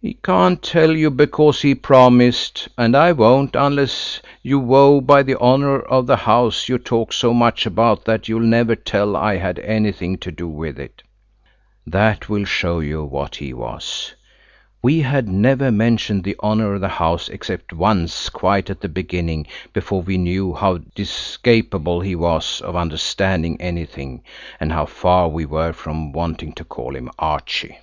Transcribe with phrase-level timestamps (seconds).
[0.00, 6.08] "He can't tell you because he promised–and I won't–unless you vow by the honour of
[6.08, 10.32] the house you talk so much about that you'll never tell I had anything to
[10.32, 11.04] do with it."
[11.86, 14.16] That will show you what he was.
[14.82, 19.46] We had never mentioned the honour of the house except once quite at the beginning,
[19.72, 24.24] before we knew how discapable he was of understanding anything,
[24.58, 27.78] and how far we were from wanting to call him Archie.